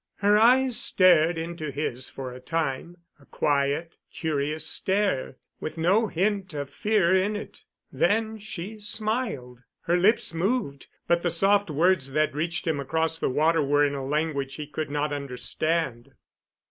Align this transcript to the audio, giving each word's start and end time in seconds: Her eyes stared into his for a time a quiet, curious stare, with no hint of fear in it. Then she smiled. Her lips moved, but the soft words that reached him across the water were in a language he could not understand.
Her 0.15 0.35
eyes 0.35 0.77
stared 0.79 1.37
into 1.37 1.69
his 1.69 2.09
for 2.09 2.33
a 2.33 2.39
time 2.39 2.97
a 3.19 3.25
quiet, 3.27 3.97
curious 4.11 4.65
stare, 4.65 5.37
with 5.59 5.77
no 5.77 6.07
hint 6.07 6.55
of 6.55 6.71
fear 6.71 7.15
in 7.15 7.35
it. 7.35 7.65
Then 7.91 8.39
she 8.39 8.79
smiled. 8.79 9.59
Her 9.81 9.97
lips 9.97 10.33
moved, 10.33 10.87
but 11.07 11.21
the 11.21 11.29
soft 11.29 11.69
words 11.69 12.13
that 12.13 12.33
reached 12.33 12.65
him 12.65 12.79
across 12.79 13.19
the 13.19 13.29
water 13.29 13.61
were 13.61 13.85
in 13.85 13.93
a 13.93 14.03
language 14.03 14.55
he 14.55 14.65
could 14.65 14.89
not 14.89 15.13
understand. 15.13 16.11